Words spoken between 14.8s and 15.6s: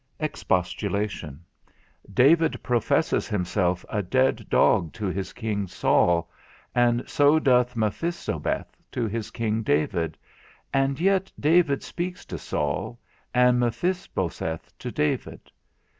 David.